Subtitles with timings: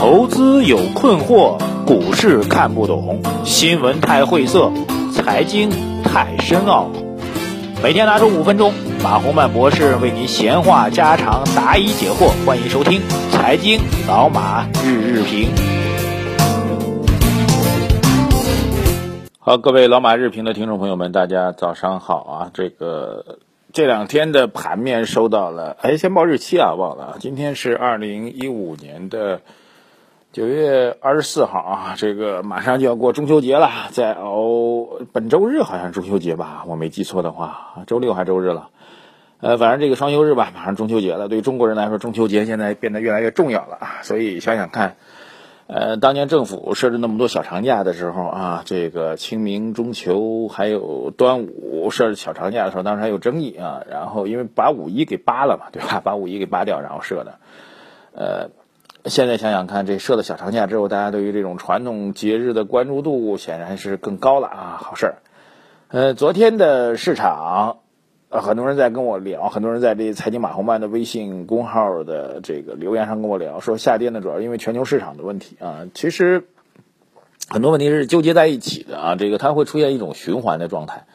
[0.00, 4.72] 投资有困惑，股市看不懂，新闻太晦涩，
[5.12, 5.68] 财经
[6.02, 6.88] 太深奥。
[7.82, 12.30] 每天拿出五分钟，马洪曼博士为您闲话家常，答疑解惑。
[12.46, 13.78] 欢迎收听《财经
[14.08, 15.50] 老马日日评》。
[19.38, 22.50] 好，各位老马日评的听众朋友们，大家早上好啊！
[22.54, 23.36] 这个
[23.74, 29.42] 这两天的盘面收到了，哎，先报日期啊，忘了，今天是二零一五年的。
[30.32, 38.70] 九月二十四号啊，这个马上就要过中秋节了，在哦，本周日好像中秋节吧，我没记错的话，周六还周日了，
[39.40, 41.26] 呃，反正这个双休日吧，马上中秋节了。
[41.26, 43.88] 对于中国人来说，中秋节现在变得越来越重要了啊。
[44.02, 44.94] 所以想想看，
[45.66, 53.82] 呃，当年政府设置那么多小长假的时候啊，这个清明、中秋还有端午设置小长假的时候，当时还有争议啊。
[53.90, 56.00] 然后因为把五一给扒了嘛，对吧？
[56.04, 57.40] 把五一给扒掉，然后设的，
[58.12, 58.50] 呃。
[59.06, 65.14] 现在想想看，这设了小长假之后，大家对于这种传统节日的关注度显然是更高了啊，好事儿。
[65.88, 67.78] 呃，昨天的市场，
[68.28, 75.86] 呃，很多人在跟我聊，很多人在这财经马红曼的微信公号的这个留言上跟我聊，说下跌呢主要因为全球市场的问题啊。
[75.94, 76.44] 其实
[77.48, 81.06] 很多问题是纠结在一起的啊，这个它会出现一种循环的状态。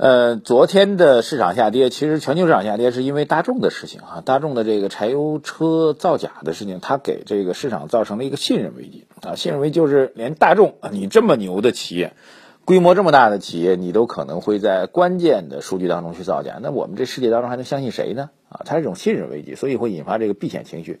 [0.00, 12.14] 呃，昨天的市场下跌，其实全球市场下跌是因为大众的事情啊，大众的这个柴油车造假的事情，它给这个市场造成了一个信任危机啊，信任危机就是连大众啊，你这么牛的企业，
[12.64, 18.30] 规模这么大的企业，你都可能会在关键的数据当中去造假，那我们这世界当中还能相信谁呢？
[18.48, 21.00] 啊，它是一种信任危机，所以会引发这个避险情绪。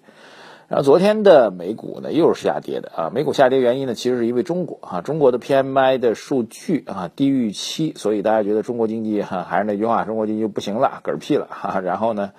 [0.70, 11.80] 然后昨天的美股呢又是下跌的啊，美股下跌原因呢其实是因为中国啊，中国的 PMI 的数据啊低预期，所以大家觉得中国经济哈还是那句话，中国经济不行了，嗝屁了哈。
[11.80, 12.30] 然后呢，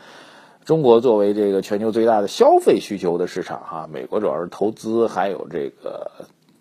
[0.63, 6.09] 中国作为这个全球最大的消费需求的市场哈，美国主要是投资还有这个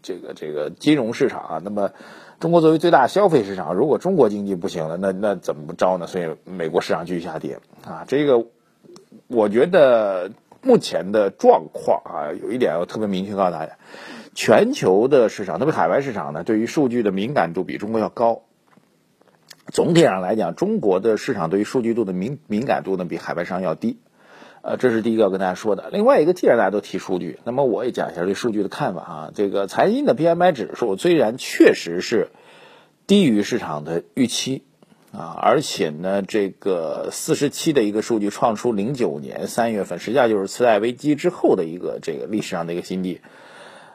[0.02, 1.92] 这个这个金融市场啊，那么
[2.41, 6.09] 中国作为最大消费市场，如果中国经济不行了，那那怎么着呢？
[6.09, 8.44] 所以美国市场继续下跌啊，这个
[9.28, 10.32] 我觉得。
[10.62, 13.78] 目前的状况啊，有一点要特别明确告诉大家：
[14.34, 18.43] 全球的市场，特别海外市场呢，对于数据的敏感度比中国要高。
[19.72, 23.98] 总体上来讲，中国的市场对于数据度的敏敏感度呢，比海外商要低。
[24.62, 25.88] 呃，这是第一个要跟大家说的。
[25.91, 29.31] 另外一个，既然大家都提数据，那么我也讲一下对数据的看法啊。
[29.34, 32.28] 这个财经的 PMI 指数虽然确实是
[33.06, 34.65] 低于市场的预期。
[35.12, 43.21] 啊，而且呢，这个四十七的一个数据创出零九年三月份，实际上就是次贷危机之后的一个这个历史上的一个新低。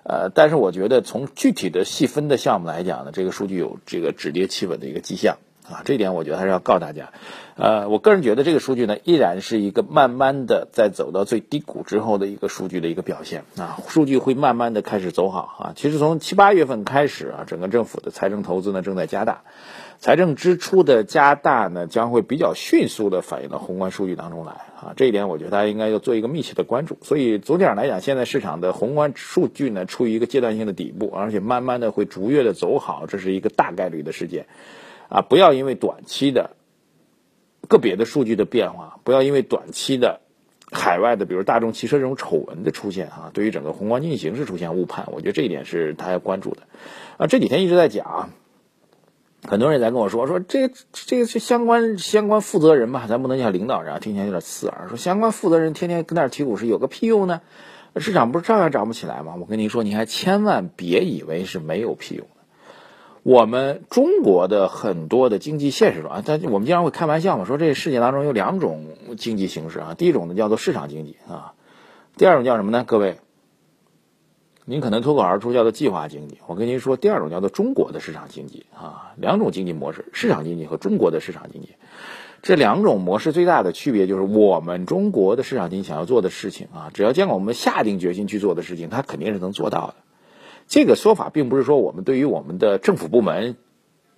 [0.04, 5.38] 呃，但是我觉得从具体的细分的项目来讲呢，这个数据有这个止跌企稳的一个迹象
[5.70, 7.12] 啊，这一点我觉得还是要告诉大家。
[7.56, 15.74] 呃，我个人觉得这个数据呢，依然是一个慢慢的在走到最低谷之后的一个数据的一个表现啊，数据会慢慢的开始走好啊。
[15.76, 19.42] 其实从七八月份开始啊，整个政府的财政投资呢正在加大。
[19.98, 26.98] 财政支出的加大呢，将会比较迅速的反映到宏观数据当中来啊，这一点我觉得大家应该要做一个密切的关注。
[27.02, 34.48] 所以总体上来讲，现在市场的宏观数据呢，处于一个阶段性的底部，而且慢慢的会逐月的走好，这是一个大概率的事件
[35.10, 35.22] 啊！
[35.22, 36.52] 不要因为短期的
[37.68, 40.22] 个别的数据的变化，不要因为短期的
[40.72, 46.64] 海外的，比如大众汽车这种丑闻的出现啊，对于整个宏观经济形势出现误判，我觉得这一点是大家关注的
[47.18, 47.28] 啊。
[47.28, 48.30] 这几天一直在讲。
[49.48, 54.88] 很多人在跟我说说这这个是相关相关负责人吧，咱不能叫领导人啊，听起来有点刺耳。
[54.90, 57.42] 说相关负责人天天跟那儿提股市有个屁用呢？
[57.98, 59.36] 市场不是照样涨不起来吗？
[59.40, 62.26] 我跟您说，你还千万别以为是没有屁用。
[63.26, 68.86] 我们中国的很多的经济现实中啊，但我们经常会开玩笑嘛，说这世界当中有两种
[69.18, 71.56] 经济形式啊，第一种呢叫做市场经济啊，
[72.18, 72.84] 第二种叫什么呢？
[72.86, 73.18] 各位。
[74.68, 81.70] 您可能脱口而出叫做计划经济，我跟您说，第二种叫做中国的市场经济啊，两种经济模式，市场经济和中国的市场经济，
[82.44, 89.96] 这两种模式最大的区别就是，我们中国的市场经济想要做的事情啊，只要见过我们下定决心去做的事情，它肯定是能做到的。
[90.68, 93.56] 这个说法并不是说我们对于我们的政府部门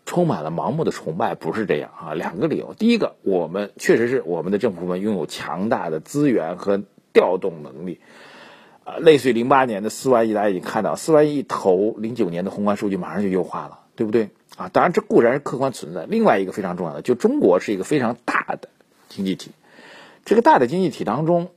[0.05, 2.13] 充满了盲目的崇拜，不是这样啊。
[2.13, 6.81] 两个理由，第一个，我们确实是我们的政府部门拥有强大的资源和
[7.13, 7.99] 调动能力。
[8.85, 14.29] 啊，类似于零八年的四万亿，大家已经看到，四万亿投零九年的宏观数据马上就优化了，对不对？
[14.55, 16.05] 啊，当然这固然是客观存在。
[16.05, 18.69] 另外一个非常重要的，就中国是一个非常大的
[19.09, 19.51] 经济体，
[20.23, 21.49] 这个大的经济体当中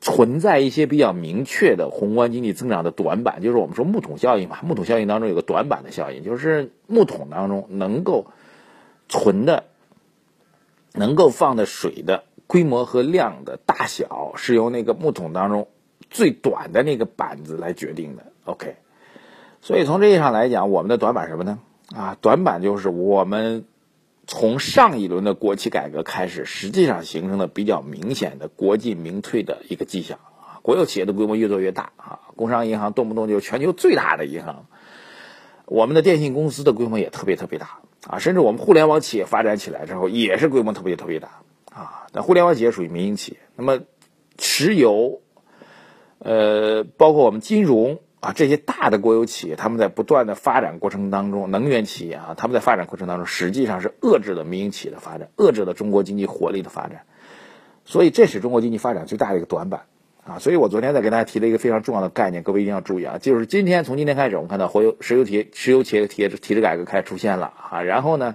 [0.00, 4.58] 存在一些比较明确的宏观经济增长的短板，就是我们说木桶效应嘛。
[4.62, 8.26] 木桶效应当中有个短板的效应，就是木桶当中能够
[9.08, 9.64] 存的、
[10.92, 15.68] 能够放的水的规模和量的大小，是由那个木桶当中。
[16.10, 18.22] 最短的那个板子来决定的。
[18.46, 18.76] OK，
[19.60, 21.58] 所以从这意义上来讲，我们的短板什么呢？
[21.94, 23.66] 啊，短板就是我们
[24.30, 30.60] 从上一轮的国企改革开始，实际上形成了比较明显的国进民退的一个迹象啊。
[30.60, 34.66] 国有企业的规模越做越大啊，工商银行动不动就全球最大的银行，
[35.64, 41.40] 我们的电信公司的规模也特别特别大啊，甚至我们互联网企业发展起来之后也是规模特别特别大
[41.72, 42.06] 啊。
[42.12, 43.80] 但互联网企业属于民营企业，那么
[44.38, 45.22] 石油，
[46.18, 47.98] 呃，包括我们金融。
[48.20, 57.02] 啊，这些大的国有企业，他们在不断的发展过程当中，能源企业啊，他们在发展过程当中，实际上是遏制了民营企业的发展，遏制了中国经济活力的发展，
[57.84, 59.82] 所以这是中国经济发展最大的一个短板
[60.24, 60.40] 啊。
[60.40, 68.34] 所以我昨天在给大家提了一个非常重要的概念，各位一定要注意啊，就是今天从今天开始，我们看到国有石油企业、石油企业体体制改革开始出现了啊，然后呢，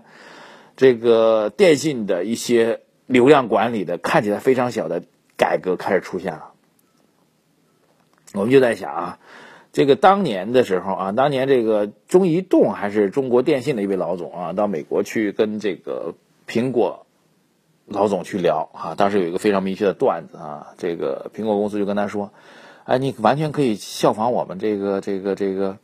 [0.78, 5.04] 这个电信的一些流量管理的看起来非常小的
[5.36, 6.52] 改革开始出现了，
[8.34, 9.20] 我们就在想啊。
[9.74, 16.14] 这个当年的时候啊，当年这个中移动还是中国电信的一位老总啊，到美国去跟这个
[16.48, 17.08] 苹果
[17.88, 22.32] 老总去聊啊，当时有一个非常明确的段子啊，这个苹果公司就跟他说
[22.86, 25.80] ：“哎，你完全可以效仿我们这个这个这个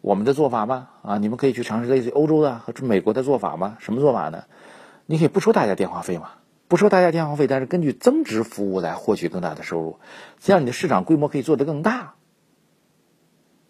[0.00, 0.88] 我们的做法吗？
[1.02, 3.76] 啊，你们可以去尝试类似欧洲的和美国的做法吗？
[3.78, 4.46] 什么做法呢？
[5.06, 6.30] 你可以不收大家电话费嘛，
[6.66, 10.00] 不收大家电话费，但是根据增值服务来获取更大的收入，
[10.40, 12.14] 这样你的市场规模可以做得更大。”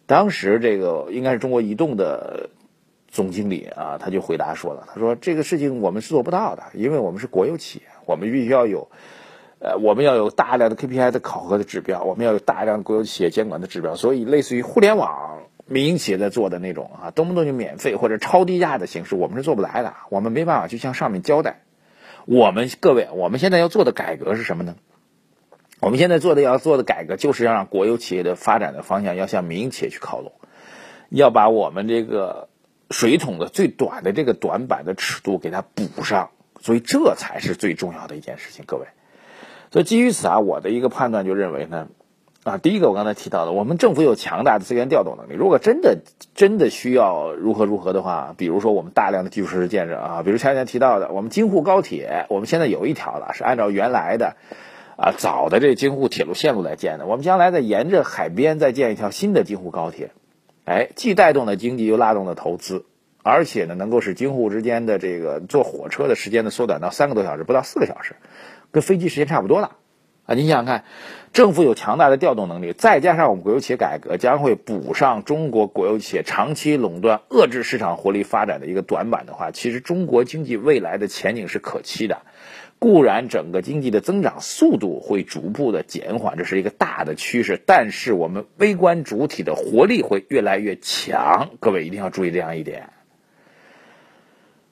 [0.09, 2.49] 当时这个应该是中国移动的
[3.09, 8.89] 总经理啊，他就回答说了：“他说这个事情我们是做不到的，因为我们是国有企业，我们必须要有，
[9.59, 13.97] 呃，我们要有大量的 KPI 的考核的指标，我们要有大量国有企业监管的指标。
[13.97, 21.61] 所以，类似于互联网民营企业在做的那种啊，动不动就免费或者超低价的形式，我们是做不来的，我们没办法去向上面交代。
[22.25, 24.75] 我们各位，我们现在要做的改革是什么呢？”
[25.81, 30.33] 我们现在做的要做的改革，就是要让国有企业的发展的方向要向民营企业去靠拢，
[31.09, 32.49] 要把我们这个
[32.91, 36.31] 水桶的最短的这个短板的尺度给它补上，
[36.61, 38.87] 所以这才是最重要的一件事情，各位。
[39.71, 41.87] 所以基于此啊，我的一个判断就认为呢，
[42.43, 45.99] 啊，第一个我刚才提到的，我们政府有强大的资源调动能力，如果真的
[46.35, 54.35] 真的需要如何如何的话，比如说我们大量的基础设施建设啊，比如前两天提到的，我们京沪高铁，我们现在有一条了，是按照原来的。
[54.99, 60.11] 啊，早的这京沪铁路线路来建的，我们将来再沿着海边再建一条新的京沪高铁，
[60.65, 62.85] 哎，既带动了经济，又拉动了投资，
[63.23, 68.17] 而且呢，能够使京沪之间的这个坐火车的时间呢缩短到三个多小时，不到四个小时，
[68.73, 69.77] 跟飞机时间差不多了。
[70.27, 70.85] 啊，你想想看，
[71.33, 82.23] 政府有强大的调动能力，再加上我们国有企业改革，将会补上中国国有企业长期垄断、遏制市场活力发展的一个短板的话，其实中国经济未来的前景是可期的。
[82.79, 92.91] 固然整个经济的增长速度会逐步的减缓，这是一个大的趋势，但是我们微观主体的活力会越来越强，各位一定要注意这样一点。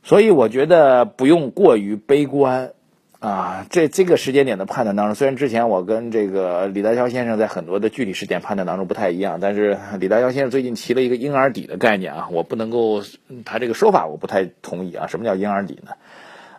[0.03, 2.71] 所以我觉得不用过于悲观
[3.19, 13.03] 啊，这这个时间点的判断当中，虽然之前我跟这个李大霄先生在很多的具体时点判断当中不太一样，但是李大霄先生最近提了一个婴儿底的概念啊，我不能够
[13.45, 15.93] 他这个说法我不太同意啊，什么叫婴儿底呢？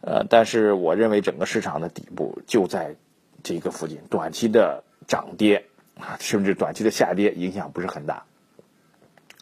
[0.07, 2.95] 呃，但是我认为整个市场的底部就在
[3.43, 5.65] 这个附近，短期的涨跌
[5.99, 8.23] 啊，甚至短期的下跌影响不是很大。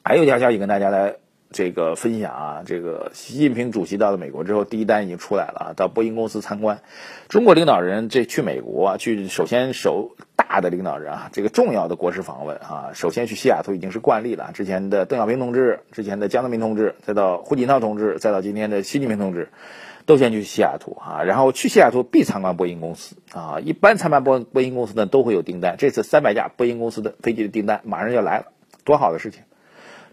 [0.03, 1.17] 还有一条消息跟大家来
[1.51, 6.81] 这个分享啊，这个习近平主席到了美国之后，第一单已经出来了啊，到波音公司参观。
[7.29, 14.49] 中国领导人这去美国啊，去首先首大的领导人啊，这个重要的国事访问啊，首先去西雅图已经是惯例了。
[14.51, 19.49] 之前的邓小平同志，之前的江泽民同志，再到胡锦涛同志，再到今天的习近平同志。
[20.05, 23.59] 都先去西雅图啊，然后去西雅图必参观波音公司啊。
[23.59, 25.75] 一般参观波波音公司呢，都会有订单。
[25.77, 28.45] 这次三百架波音公司的飞机的订单马上就来了，
[28.83, 29.41] 多好的事情！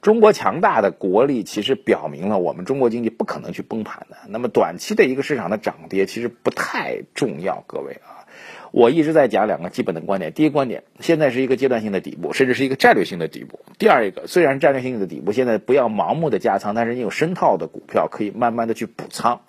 [0.01, 4.17] 中国强大的国力其实表明了我们中国经济不可能去崩盘的。
[4.29, 8.22] 那么短期的一个市场的涨跌其实不太重要，各位啊。
[8.73, 10.33] 我一直在讲两个基本的观点。
[10.33, 13.61] 第一个观点，现在是一个阶段性的底部，甚至是一个战略性的底部。
[13.79, 19.43] 第二一个，虽然战略性的底部，现在不要盲目的加仓，但是你有深套的股票可以慢慢的去补仓。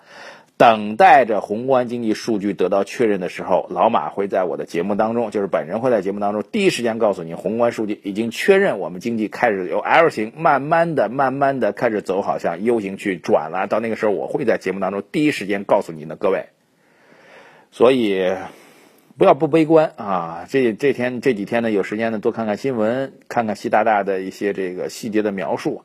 [0.55, 13.65] 等待着宏观经济数据得到确认的时候，老马会在我的节目当中，就是本人会在节目当中第一时间告诉你，宏观数据已经确认，我们经济开始由 L 型慢慢的、慢慢的开始走好向 U 型去转了。
[13.67, 16.45] 到那个时候，我会在节目当中第一时间告诉您的，各位。
[17.71, 18.31] 所以
[19.17, 20.45] 不要不悲观啊！
[20.49, 25.83] 这这天这几天呢，有时间呢多看看新闻，看看习大大的一些这个细节的描述，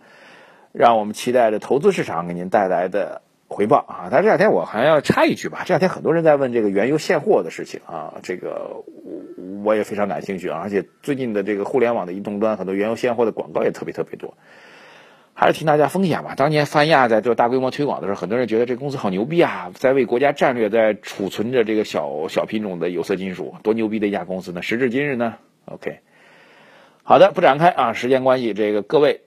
[0.73, 3.23] 让我们期待着投资市场给您带来的。
[3.51, 4.09] 回报啊。
[4.11, 8.85] 但这两天我还要插一句吧，这两天很多人在问这个原油现货的事情啊，这个
[9.65, 10.61] 我也非常感兴趣啊。
[10.63, 14.35] 而且最近的这个互联网的移动端，很多原油现货的广告也特别特别多。
[15.41, 16.35] 还是提大家风险吧。
[16.37, 24.63] 当年泛亚在做大规模推广的时候，很多人觉得这公司好牛逼啊，在为国家战略在储存着这个小小品种的有色金属，多牛逼的一家公司呢？
[24.63, 26.01] 时至今日呢？OK，
[27.05, 29.21] 好的，不展开啊，时间关系，这个各位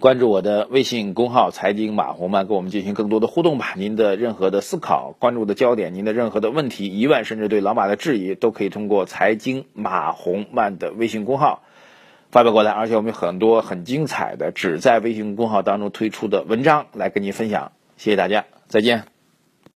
[0.00, 3.74] 关注我的微信公号“财经马红漫”，跟我们进行更多的互动吧。
[3.76, 11.62] 您的任何的思考、关注的焦点、您的任何的问题、疑问，甚至对老马的质疑，都可以通过“财经马红漫”的微信公号。
[12.30, 17.72] 发表过来，而且我们有很多很精彩的只在微信公号当中推出的文章来跟您分享。
[17.96, 19.15] 谢谢大家，再见。